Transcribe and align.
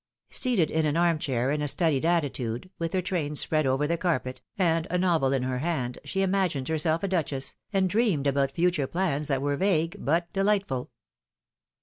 Seated 0.31 0.71
in 0.71 0.87
an 0.87 0.97
arm 0.97 1.19
chair, 1.19 1.51
in 1.51 1.61
a 1.61 1.67
studied 1.67 2.07
attitude, 2.07 2.71
with 2.79 2.91
her 2.93 3.03
train 3.03 3.35
spread 3.35 3.67
over 3.67 3.85
the 3.85 3.99
carpet, 3.99 4.41
and 4.57 4.87
a 4.89 4.97
novel 4.97 5.31
in 5.31 5.43
her 5.43 5.59
hand, 5.59 5.99
she 6.03 6.23
imagined 6.23 6.69
herself 6.69 7.03
a 7.03 7.07
duchess, 7.07 7.55
and 7.71 7.87
dreamed 7.87 8.25
about 8.25 8.51
future 8.51 8.87
plans 8.87 9.27
that 9.27 9.43
were 9.43 9.57
vague, 9.57 9.95
but 9.99 10.33
delightful. 10.33 10.89